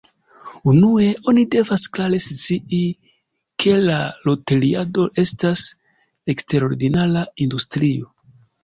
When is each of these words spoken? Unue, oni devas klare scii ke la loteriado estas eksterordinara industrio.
Unue, 0.71 1.09
oni 1.31 1.43
devas 1.55 1.83
klare 1.97 2.21
scii 2.29 2.81
ke 3.65 3.77
la 3.85 4.01
loteriado 4.31 5.07
estas 5.27 5.67
eksterordinara 6.37 7.29
industrio. 7.49 8.15